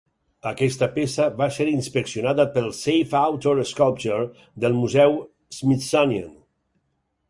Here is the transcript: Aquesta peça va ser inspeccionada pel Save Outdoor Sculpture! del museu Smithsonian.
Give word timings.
Aquesta 0.51 0.87
peça 0.95 1.27
va 1.41 1.47
ser 1.57 1.67
inspeccionada 1.73 2.47
pel 2.57 2.71
Save 2.79 3.21
Outdoor 3.23 3.63
Sculpture! 3.75 4.27
del 4.67 4.79
museu 4.83 5.19
Smithsonian. 5.61 6.39